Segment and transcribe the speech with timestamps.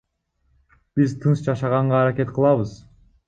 [0.99, 2.71] Биз тынч жашаганга аракет кылабыз.